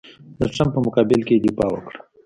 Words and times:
د 0.39 0.41
ټرمپ 0.53 0.71
په 0.75 0.79
مقابل 0.85 1.19
کې 1.27 1.33
یې 1.37 1.43
دفاع 1.45 1.69
وکړه. 1.71 1.99